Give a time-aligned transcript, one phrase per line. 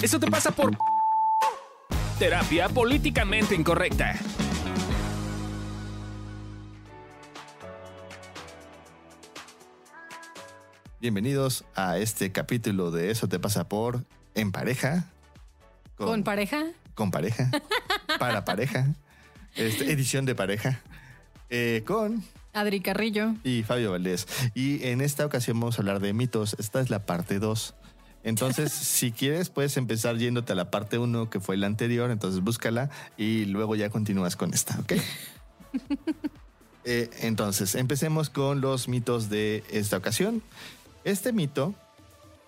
[0.00, 0.76] Eso te pasa por
[2.20, 4.14] terapia políticamente incorrecta.
[11.00, 14.04] Bienvenidos a este capítulo de Eso te pasa por
[14.36, 15.06] En pareja.
[15.96, 16.66] ¿Con, pareja?
[16.94, 17.50] Con pareja.
[18.20, 18.94] para pareja.
[19.56, 20.80] Este, edición de pareja.
[21.50, 22.22] Eh, con
[22.52, 23.34] Adri Carrillo.
[23.42, 24.28] y Fabio Valdés.
[24.54, 26.54] Y en esta ocasión vamos a hablar de mitos.
[26.60, 27.74] Esta es la parte 2.
[28.24, 32.10] Entonces, si quieres, puedes empezar yéndote a la parte 1, que fue la anterior.
[32.10, 34.92] Entonces, búscala y luego ya continúas con esta, ¿ok?
[36.90, 40.42] Eh, entonces, empecemos con los mitos de esta ocasión.
[41.04, 41.74] Este mito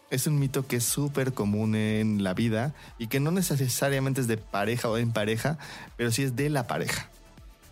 [0.09, 4.29] es un mito que es súper común en la vida y que no necesariamente es
[4.29, 5.59] de pareja o en pareja,
[5.99, 7.11] pero sí es de la pareja.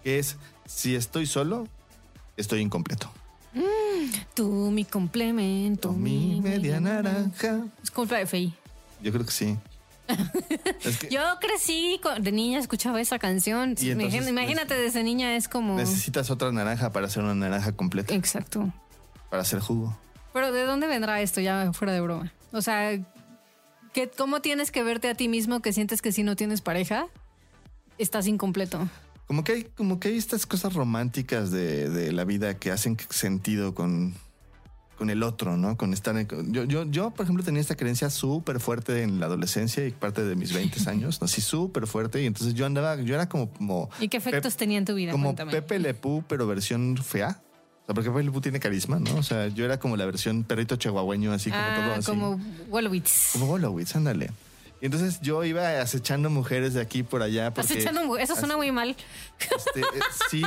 [0.04, 1.66] Que es, si estoy solo,
[2.37, 3.10] estoy incompleto.
[4.34, 5.92] Tú, mi complemento.
[5.92, 7.60] Mi media naranja.
[7.82, 8.54] Es culpa de Fey.
[9.02, 9.56] Yo creo que sí.
[10.84, 13.74] es que Yo crecí con- de niña, escuchaba esa canción.
[13.80, 15.74] Y entonces, Imagina- Imagínate, desde niña es como.
[15.76, 18.73] necesitas otra naranja para hacer una naranja completa, Exacto.
[19.30, 19.96] para hacer jugo.
[20.32, 22.32] Pero ¿de dónde vendrá esto ya fuera de broma?
[22.52, 22.98] O sea,
[23.93, 27.06] ¿qué, ¿cómo tienes que verte a ti mismo que sientes que si no tienes pareja,
[27.98, 28.88] estás incompleto?
[29.29, 32.96] Como que hay, como que hay estas cosas románticas de, de la vida que hacen
[33.10, 34.15] sentido con,
[34.96, 35.76] con el otro, ¿no?
[35.76, 39.26] Con estar en- yo, yo, yo, por ejemplo, tenía esta creencia súper fuerte en la
[39.26, 42.23] adolescencia y parte de mis 20 años, así súper fuerte.
[42.23, 44.95] Y entonces yo andaba, yo era como, como, ¿Y qué efectos Pep- tenía en tu
[44.95, 45.12] vida?
[45.12, 45.52] como Cuéntame.
[45.52, 47.38] Pepe Le Pew, pero versión fea.
[47.82, 49.15] O sea, porque Pepe Le Pew tiene carisma, ¿no?
[49.16, 52.06] O sea, yo era como la versión perrito chihuahueño, así como ah, todo así.
[52.06, 52.40] como
[52.71, 53.32] Wolowitz.
[53.34, 54.30] Como Wolowitz, ándale.
[54.80, 57.52] Y entonces yo iba acechando mujeres de aquí por allá.
[57.52, 58.96] Porque, Acechando Eso suena muy mal.
[59.57, 59.84] este, eh,
[60.30, 60.43] sí.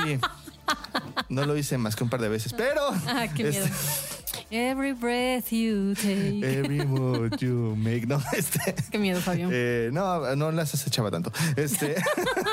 [1.28, 2.80] No lo hice más que un par de veces, pero.
[3.06, 3.64] Ah, qué miedo.
[3.64, 6.40] este, Every breath you take.
[6.42, 8.06] every move you make.
[8.06, 8.74] No, este.
[8.90, 9.48] Qué miedo, Fabio.
[9.52, 11.32] eh, no, no las acechaba tanto.
[11.56, 11.96] Este.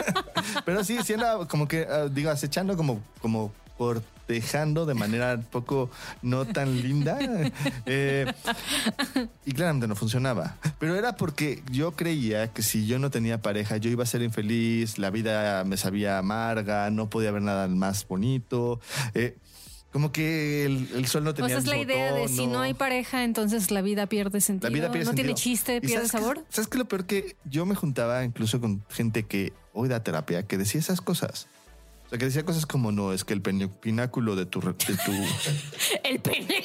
[0.66, 5.44] pero sí, sí andaba como que, ah, digo, acechando como, como cortejando de manera un
[5.44, 5.90] poco
[6.22, 7.17] no tan linda.
[7.85, 8.31] Eh,
[9.45, 10.57] y claramente no funcionaba.
[10.79, 14.22] Pero era porque yo creía que si yo no tenía pareja, yo iba a ser
[14.22, 18.79] infeliz, la vida me sabía amarga, no podía ver nada más bonito.
[19.16, 19.38] Eh,
[19.91, 22.59] como que el, el sol no o tenía sea, es la idea de si no
[22.59, 24.69] hay pareja, entonces la vida pierde sentido.
[24.69, 26.46] La vida pierde no tiene chiste, ¿Y pierde sabes sabor.
[26.50, 27.06] ¿Sabes qué lo peor?
[27.06, 31.47] Que yo me juntaba incluso con gente que hoy da terapia, que decía esas cosas.
[32.09, 34.62] O sea, que decía cosas como, no, es que el pináculo de tu...
[34.62, 35.12] re- de tu
[36.03, 36.64] El pene.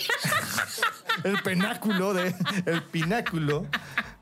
[1.24, 2.34] el pináculo de...
[2.64, 3.66] El pináculo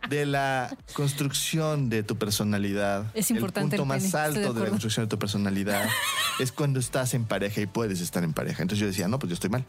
[0.09, 3.07] de la construcción de tu personalidad.
[3.15, 5.89] Es importante El punto el más pene, alto de, la construcción de tu personalidad
[6.41, 8.63] es cuando estás en pareja y puedes estar en pareja.
[8.63, 9.65] Entonces yo decía, no, pues yo estoy mal.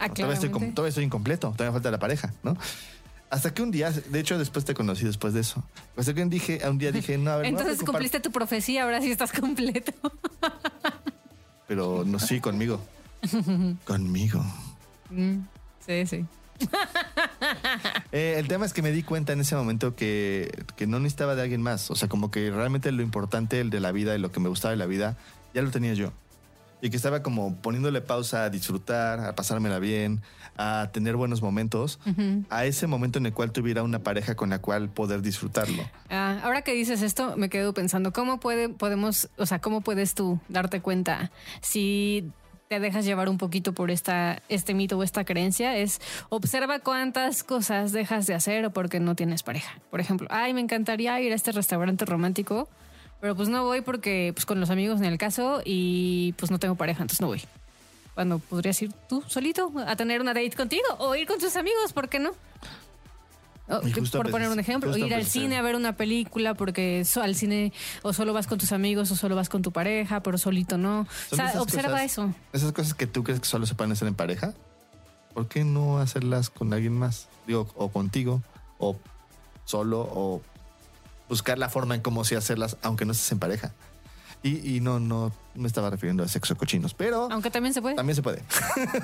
[0.00, 2.56] Ah, todavía, estoy, todavía estoy incompleto, todavía falta la pareja, ¿no?
[3.30, 5.62] Hasta que un día, de hecho, después te conocí después de eso.
[5.96, 8.84] Hasta que un, dije, un día dije, no, a ver, a Entonces cumpliste tu profecía,
[8.84, 9.92] ahora sí estás completo.
[11.68, 12.80] Pero no, sí, conmigo.
[13.84, 14.44] conmigo.
[15.10, 15.40] Mm,
[15.86, 16.26] sí, sí.
[18.10, 21.34] Eh, el tema es que me di cuenta en ese momento que, que no necesitaba
[21.34, 21.90] de alguien más.
[21.90, 24.48] O sea, como que realmente lo importante, el de la vida y lo que me
[24.48, 25.16] gustaba de la vida,
[25.54, 26.12] ya lo tenía yo.
[26.80, 30.22] Y que estaba como poniéndole pausa a disfrutar, a pasármela bien,
[30.56, 31.98] a tener buenos momentos,
[32.50, 35.82] a ese momento en el cual tuviera una pareja con la cual poder disfrutarlo.
[36.38, 40.14] Ah, ahora que dices esto, me quedo pensando, ¿cómo puede, podemos, o sea, cómo puedes
[40.14, 42.30] tú darte cuenta si
[42.68, 45.76] te dejas llevar un poquito por esta, este mito o esta creencia?
[45.76, 49.78] Es observa cuántas cosas dejas de hacer o porque no tienes pareja.
[49.90, 52.68] Por ejemplo, ay, me encantaría ir a este restaurante romántico,
[53.20, 56.58] pero pues no voy porque, pues con los amigos en el caso y pues no
[56.58, 57.42] tengo pareja, entonces no voy.
[58.14, 61.92] Cuando podrías ir tú solito a tener una date contigo o ir con tus amigos,
[61.92, 62.32] ¿por qué no?
[63.68, 65.30] O, Y que- justo por pensé- poner un ejemplo, ir al pensé.
[65.40, 69.10] cine a ver una película porque so- al cine o solo vas con tus amigos
[69.10, 71.06] o solo vas con tu pareja, pero solito no.
[71.30, 72.34] O sea, observa cosas- eso.
[72.52, 74.54] Esas cosas que tú crees que solo se pueden hacer en pareja,
[75.34, 77.28] ¿por qué no hacerlas con alguien más?
[77.46, 78.42] Digo, o contigo,
[78.78, 78.96] o
[79.64, 80.42] solo, o
[81.28, 83.72] buscar la forma en cómo sí hacerlas, aunque no estés en pareja.
[84.42, 87.96] Y, y no, no me estaba refiriendo a sexo cochinos, pero Aunque también se puede.
[87.96, 88.42] también se puede.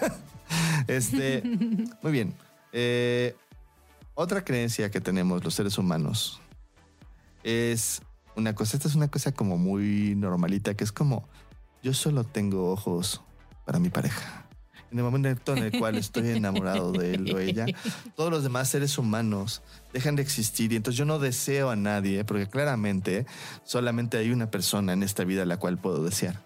[0.87, 1.43] este,
[2.02, 2.34] muy bien.
[2.72, 3.37] Eh,
[4.14, 6.40] otra creencia que tenemos los seres humanos
[7.43, 8.02] es
[8.37, 11.28] una cosa, esta es una cosa como muy normalita, que es como,
[11.82, 13.20] yo solo tengo ojos
[13.64, 14.46] para mi pareja.
[14.90, 17.66] En el momento en el cual estoy enamorado de él o ella,
[18.16, 19.61] todos los demás seres humanos
[19.93, 23.26] dejan de existir y entonces yo no deseo a nadie, porque claramente
[23.64, 26.40] solamente hay una persona en esta vida a la cual puedo desear.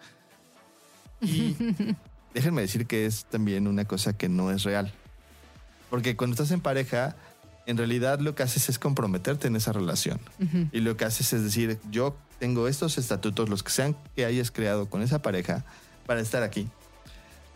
[1.20, 1.56] Y
[2.35, 4.93] déjenme decir que es también una cosa que no es real.
[5.91, 7.17] Porque cuando estás en pareja,
[7.69, 10.19] en realidad lo que haces es comprometerte en esa relación.
[10.73, 14.50] Y lo que haces es decir, yo tengo estos estatutos, los que sean que hayas
[14.50, 15.67] creado con esa pareja,
[16.06, 16.67] para estar aquí.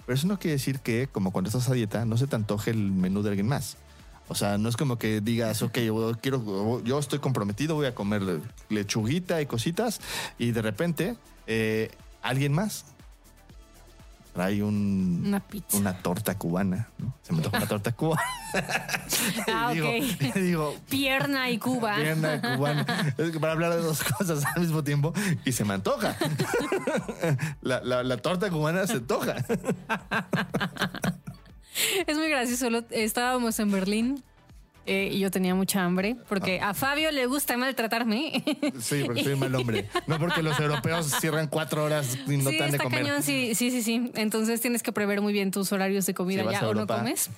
[0.04, 2.72] Pero eso no quiere decir que, como cuando estás a dieta, no se te antoje
[2.72, 3.78] el menú de alguien más.
[4.28, 7.94] O sea, no es como que digas, ok, yo, quiero, yo estoy comprometido, voy a
[7.94, 10.00] comer lechuguita y cositas,
[10.38, 11.16] y de repente
[11.46, 12.84] eh, alguien más
[14.34, 15.78] trae un, Una pizza.
[15.78, 16.90] una torta cubana.
[16.98, 17.11] ¿no?
[17.22, 18.22] Se me toca una torta cubana.
[19.54, 20.36] Ah, y digo, ok.
[20.36, 21.96] y digo, Pierna y Cuba.
[21.96, 23.14] pierna cubana.
[23.16, 25.12] Es que para hablar de dos cosas al mismo tiempo
[25.44, 26.16] y se me antoja.
[27.62, 29.36] la, la- la torta cubana se antoja.
[32.06, 32.68] Es muy gracioso.
[32.90, 34.22] Estábamos en Berlín
[34.86, 36.70] eh, y yo tenía mucha hambre porque Ah.
[36.70, 38.42] a Fabio le gusta maltratarme.
[38.80, 39.88] Sí, porque soy un mal hombre.
[40.06, 43.02] No porque los europeos cierran cuatro horas y no sí, te han de comer.
[43.02, 44.10] cañón, sí, sí, sí, sí.
[44.14, 47.30] Entonces tienes que prever muy bien tus horarios de comida Si ya o no comes.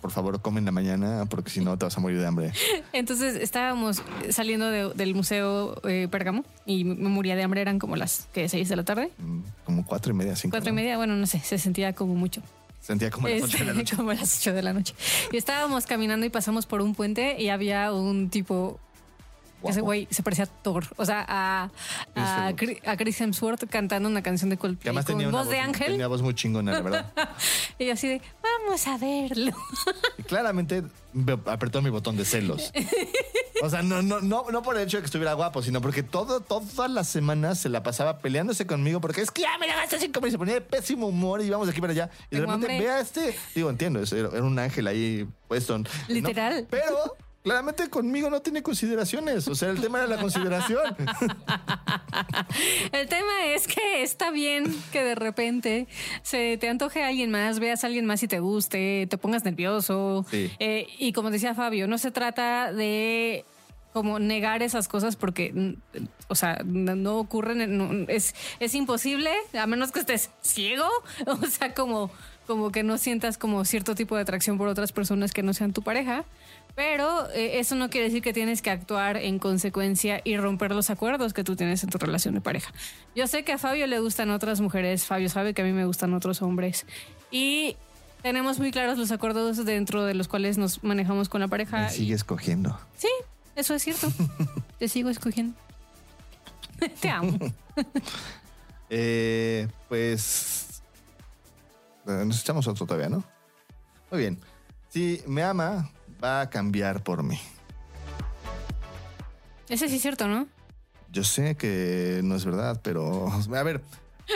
[0.00, 2.52] Por favor, come en la mañana porque si no te vas a morir de hambre.
[2.92, 7.60] Entonces estábamos saliendo de- del museo eh, Pérgamo y me moría de hambre.
[7.60, 10.54] Eran como las que seis de la tarde, Mm, Como cuatro y media, cinco.
[10.54, 10.76] cuatro y ¿no?
[10.76, 10.96] media.
[10.96, 12.42] Bueno, no sé, se sentía como mucho.
[12.82, 13.96] Sentía como las ocho de la noche.
[13.96, 14.94] como las 8 de la noche.
[15.30, 18.80] Y estábamos caminando y pasamos por un puente y había un tipo.
[19.70, 21.70] Ese güey se parecía a Thor, o sea, a,
[22.14, 25.38] a, Ese Chri- a Chris Hemsworth cantando una canción de Coldplay además con tenía una
[25.38, 25.86] voz de ángel.
[25.92, 27.12] Tenía voz muy chingona, la verdad.
[27.78, 29.52] Y así de, vamos a verlo.
[30.18, 30.82] Y claramente
[31.12, 32.72] me apretó mi botón de celos.
[33.62, 36.02] O sea, no, no, no, no por el hecho de que estuviera guapo, sino porque
[36.02, 39.98] todo, todas las semanas se la pasaba peleándose conmigo porque es que ya me gasté
[40.00, 42.10] sin comer y se ponía de pésimo humor y íbamos de aquí para allá.
[42.30, 42.80] Y de repente hambre.
[42.80, 43.36] ve a este.
[43.54, 45.78] Digo, entiendo, era un ángel ahí puesto.
[45.78, 45.84] ¿no?
[46.08, 46.66] Literal.
[46.70, 49.48] Pero claramente conmigo no tiene consideraciones.
[49.48, 50.96] O sea, el tema era la consideración.
[52.92, 55.86] El tema es que está bien que de repente
[56.22, 59.44] se te antoje a alguien más, veas a alguien más y te guste, te pongas
[59.44, 60.24] nervioso.
[60.30, 60.50] Sí.
[60.58, 63.44] Eh, y como decía Fabio, no se trata de
[63.92, 65.72] como negar esas cosas porque, mm,
[66.28, 70.88] o sea, no, no ocurren, no- es, es imposible, a menos que estés ciego,
[71.26, 72.10] o sea, como,
[72.46, 75.72] como que no sientas como cierto tipo de atracción por otras personas que no sean
[75.72, 76.24] tu pareja.
[76.74, 80.88] Pero eh, eso no quiere decir que tienes que actuar en consecuencia y romper los
[80.88, 82.72] acuerdos que tú tienes en tu relación de pareja.
[83.14, 85.84] Yo sé que a Fabio le gustan otras mujeres, Fabio sabe que a mí me
[85.84, 86.86] gustan otros hombres
[87.30, 87.76] y
[88.22, 91.82] tenemos muy claros los acuerdos dentro de los cuales nos manejamos con la pareja.
[91.82, 92.78] Me sigue escogiendo.
[92.96, 93.08] Sí,
[93.56, 94.10] eso es cierto.
[94.78, 95.54] Te sigo escogiendo.
[97.00, 97.38] Te amo.
[98.94, 100.51] Eh, pues.
[102.06, 103.24] Eh, Nos echamos otro todavía, ¿no?
[104.10, 104.38] Muy bien.
[104.88, 105.90] Si me ama,
[106.22, 107.38] va a cambiar por mí.
[109.68, 110.46] Ese sí es cierto, ¿no?
[111.10, 113.30] Yo sé que no es verdad, pero.
[113.54, 113.82] A ver,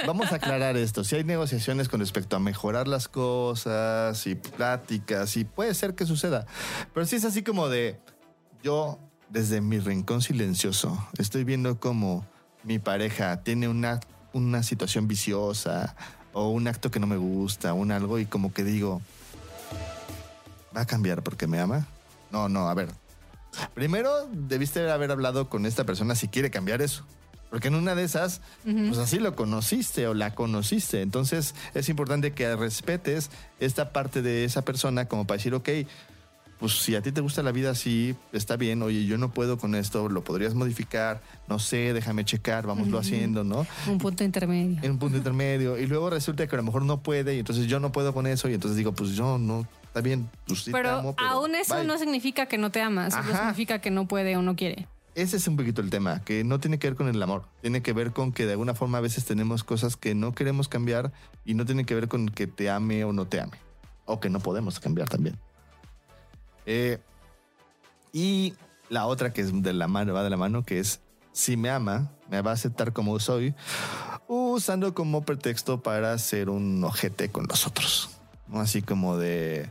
[0.07, 1.05] vamos a aclarar esto.
[1.05, 6.07] Si hay negociaciones con respecto a mejorar las cosas y pláticas, y puede ser que
[6.07, 6.47] suceda.
[6.95, 8.01] Pero si es así como de.
[8.63, 8.99] Yo,
[9.29, 12.27] desde mi rincón silencioso, estoy viendo como
[12.65, 14.01] mi pareja tiene una,
[14.33, 15.95] una situación viciosa
[16.37, 19.01] o un acto que no me gusta, un algo, y como que digo.
[20.77, 21.87] ¿Va a cambiar porque me ama?
[22.31, 22.91] No, no, a ver.
[23.73, 27.07] Primero debiste haber hablado con esta persona si quiere cambiar eso.
[27.49, 31.01] Porque en una de esas, pues así lo conociste o la conociste.
[31.01, 35.71] Entonces es importante que respetes esta parte de esa persona como para decir, ok,
[36.59, 38.83] pues si a ti te gusta la vida así, está bien.
[38.83, 41.21] Oye, yo no puedo con esto, lo podrías modificar.
[41.49, 43.67] No sé, déjame checar, vámoslo haciendo, ¿no?
[43.87, 44.79] Un punto intermedio.
[44.83, 47.67] en un punto intermedio y luego resulta que a lo mejor no puede y entonces
[47.67, 50.65] yo no puedo con eso y entonces digo, pues yo no, está bien, pues sí
[50.67, 51.85] te Pero, amo, pero aún eso bye.
[51.85, 54.89] no significa que no te amas, solo significa que no puede o no quiere.
[55.15, 57.81] Ese es un poquito el tema, que no tiene que ver con el amor, tiene
[57.81, 61.13] que ver con que de alguna forma a veces tenemos cosas que no queremos cambiar
[61.45, 63.57] y no tiene que ver con que te ame o no te ame,
[64.05, 65.39] o que no podemos cambiar también.
[66.67, 66.99] Eh,
[68.13, 68.55] y
[68.89, 71.01] la otra que es de la mano, va de la mano, que es
[71.33, 73.55] si me ama, me va a aceptar como soy,
[74.27, 78.11] usando como pretexto para ser un ojete con los otros.
[78.55, 79.69] Así como de,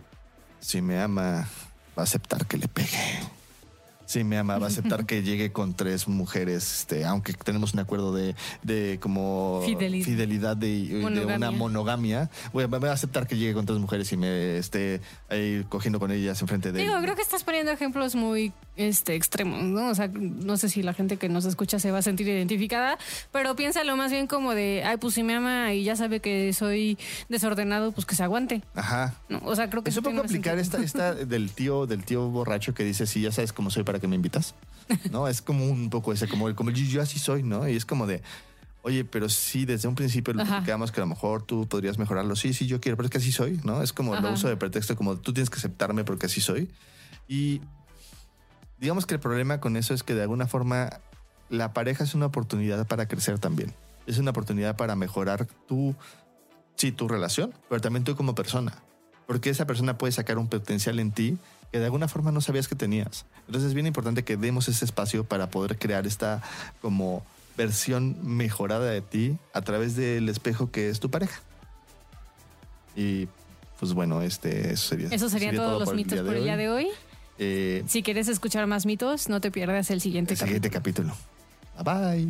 [0.59, 1.47] si me ama,
[1.97, 3.19] va a aceptar que le pegue.
[4.05, 7.79] Si me ama, va a aceptar que llegue con tres mujeres, este, aunque tenemos un
[7.79, 10.05] acuerdo de, de como Fidelidad.
[10.05, 11.03] fidelidad de,
[11.35, 12.29] una monogamia.
[12.53, 16.41] Voy a, aceptar que llegue con tres mujeres y me esté ahí cogiendo con ellas
[16.41, 17.03] enfrente de Digo, él.
[17.03, 19.89] creo que estás poniendo ejemplos muy este, extremos, ¿no?
[19.89, 22.97] O sea, no sé si la gente que nos escucha se va a sentir identificada,
[23.31, 26.51] pero piénsalo más bien como de, ay, pues si me ama y ya sabe que
[26.53, 26.97] soy
[27.29, 28.61] desordenado, pues que se aguante.
[28.75, 29.15] Ajá.
[29.29, 29.39] ¿no?
[29.45, 30.83] O sea, creo que Es eso un poco tiene más aplicar sentido.
[30.83, 33.99] esta, esta del tío, del tío borracho que dice, sí, ya sabes cómo soy para
[33.99, 34.55] que me invitas.
[35.09, 35.27] ¿No?
[35.27, 37.67] Es como un poco ese, como el, como yo así soy, ¿no?
[37.67, 38.21] Y es como de,
[38.83, 42.35] oye, pero sí, desde un principio lo platicamos que a lo mejor tú podrías mejorarlo.
[42.35, 43.81] Sí, sí, yo quiero, pero es que así soy, ¿no?
[43.81, 44.29] Es como lo Ajá.
[44.31, 46.69] uso de pretexto, como tú tienes que aceptarme porque así soy.
[47.27, 47.61] Y
[48.79, 50.89] digamos que el problema con eso es que de alguna forma
[51.49, 53.73] la pareja es una oportunidad para crecer también.
[54.07, 55.95] Es una oportunidad para mejorar tu,
[56.75, 58.73] sí, tu relación, pero también tú como persona.
[59.27, 61.37] Porque esa persona puede sacar un potencial en ti
[61.71, 63.25] que de alguna forma no sabías que tenías.
[63.47, 66.43] Entonces es bien importante que demos ese espacio para poder crear esta
[66.81, 67.25] como
[67.57, 71.39] versión mejorada de ti a través del espejo que es tu pareja.
[72.95, 73.27] Y
[73.79, 75.09] pues bueno, este eso sería.
[75.09, 76.87] Eso serían todos los por el mitos por el día de hoy.
[77.37, 81.15] Eh, Si quieres escuchar más mitos, no te pierdas el siguiente el siguiente capítulo.
[81.77, 82.27] Bye bye.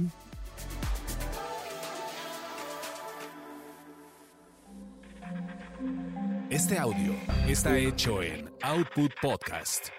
[6.50, 7.14] Este audio
[7.48, 9.90] está hecho en Output Podcast.